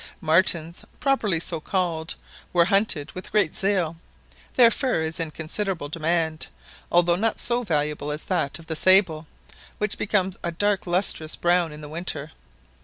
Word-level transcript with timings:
Martens, 0.19 0.83
properly 0.99 1.39
so 1.39 1.59
called, 1.59 2.15
were 2.53 2.65
hunted 2.65 3.11
with 3.11 3.31
great 3.31 3.55
zeal. 3.55 3.97
Their 4.55 4.71
fur 4.71 5.03
is 5.03 5.19
in 5.19 5.29
considerable 5.29 5.89
demand, 5.89 6.47
although 6.91 7.15
not 7.15 7.39
so 7.39 7.61
valuable 7.61 8.11
as 8.11 8.23
that 8.23 8.57
of 8.57 8.65
the 8.65 8.75
sable, 8.75 9.27
which 9.77 9.99
becomes 9.99 10.39
a 10.41 10.51
dark 10.51 10.87
lustrous 10.87 11.35
brown 11.35 11.71
in 11.71 11.81
the 11.81 11.87
winter. 11.89 12.31